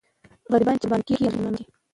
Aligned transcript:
غریبان 0.51 0.75
چې 0.79 0.85
قرباني 0.87 1.05
کېږي، 1.07 1.23
مظلومان 1.31 1.53
دي. 1.57 1.63